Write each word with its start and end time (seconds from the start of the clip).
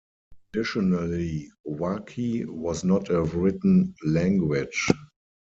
Traditionally 0.51 1.51
Wakhi 1.63 2.47
was 2.47 2.83
not 2.83 3.11
a 3.11 3.21
written 3.21 3.93
language. 4.03 4.89